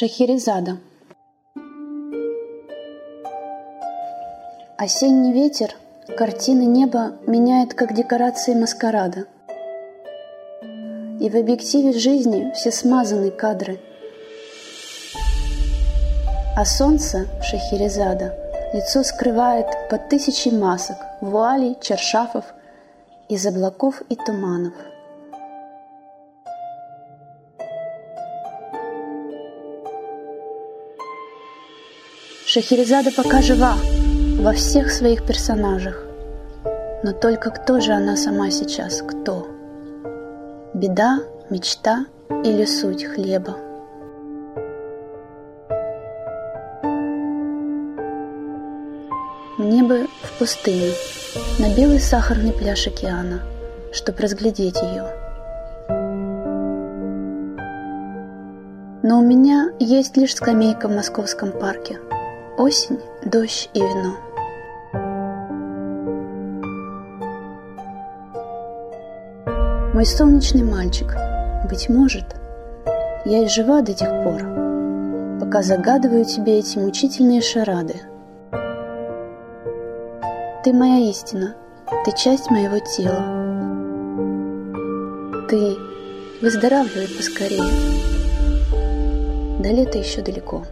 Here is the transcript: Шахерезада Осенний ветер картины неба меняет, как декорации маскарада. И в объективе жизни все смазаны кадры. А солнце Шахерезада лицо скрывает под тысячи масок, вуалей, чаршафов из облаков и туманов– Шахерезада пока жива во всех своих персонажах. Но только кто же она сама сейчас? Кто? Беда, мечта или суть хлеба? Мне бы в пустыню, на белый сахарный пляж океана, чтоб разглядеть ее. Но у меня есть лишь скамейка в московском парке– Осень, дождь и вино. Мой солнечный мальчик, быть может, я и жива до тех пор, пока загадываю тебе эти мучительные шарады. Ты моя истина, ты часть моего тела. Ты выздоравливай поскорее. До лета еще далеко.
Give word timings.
Шахерезада 0.00 0.78
Осенний 4.78 5.34
ветер 5.34 5.76
картины 6.16 6.62
неба 6.62 7.18
меняет, 7.26 7.74
как 7.74 7.94
декорации 7.94 8.54
маскарада. 8.54 9.26
И 11.20 11.28
в 11.28 11.36
объективе 11.36 11.92
жизни 11.92 12.50
все 12.54 12.72
смазаны 12.72 13.30
кадры. 13.30 13.78
А 16.56 16.64
солнце 16.64 17.26
Шахерезада 17.42 18.34
лицо 18.72 19.02
скрывает 19.02 19.66
под 19.90 20.08
тысячи 20.08 20.48
масок, 20.48 20.96
вуалей, 21.20 21.76
чаршафов 21.78 22.46
из 23.28 23.44
облаков 23.44 24.00
и 24.08 24.16
туманов– 24.16 24.72
Шахерезада 32.52 33.12
пока 33.16 33.42
жива 33.42 33.76
во 34.40 34.52
всех 34.54 34.90
своих 34.90 35.24
персонажах. 35.24 36.04
Но 37.04 37.12
только 37.12 37.50
кто 37.50 37.78
же 37.78 37.92
она 37.92 38.16
сама 38.16 38.50
сейчас? 38.50 39.02
Кто? 39.02 39.46
Беда, 40.74 41.20
мечта 41.48 42.06
или 42.28 42.64
суть 42.64 43.04
хлеба? 43.04 43.56
Мне 49.56 49.84
бы 49.84 50.08
в 50.20 50.38
пустыню, 50.40 50.92
на 51.60 51.72
белый 51.72 52.00
сахарный 52.00 52.52
пляж 52.52 52.84
океана, 52.88 53.42
чтоб 53.92 54.18
разглядеть 54.18 54.82
ее. 54.82 55.04
Но 59.04 59.20
у 59.20 59.22
меня 59.22 59.70
есть 59.78 60.16
лишь 60.16 60.34
скамейка 60.34 60.88
в 60.88 60.96
московском 60.96 61.52
парке– 61.52 62.00
Осень, 62.60 63.00
дождь 63.24 63.70
и 63.72 63.80
вино. 63.80 64.16
Мой 69.94 70.04
солнечный 70.04 70.62
мальчик, 70.62 71.16
быть 71.70 71.88
может, 71.88 72.26
я 73.24 73.44
и 73.44 73.48
жива 73.48 73.80
до 73.80 73.94
тех 73.94 74.10
пор, 74.22 74.42
пока 75.40 75.62
загадываю 75.62 76.26
тебе 76.26 76.58
эти 76.58 76.76
мучительные 76.76 77.40
шарады. 77.40 77.94
Ты 80.62 80.74
моя 80.74 81.08
истина, 81.08 81.56
ты 82.04 82.12
часть 82.14 82.50
моего 82.50 82.78
тела. 82.78 83.24
Ты 85.48 85.78
выздоравливай 86.42 87.08
поскорее. 87.16 87.62
До 89.62 89.70
лета 89.70 89.96
еще 89.96 90.20
далеко. 90.20 90.62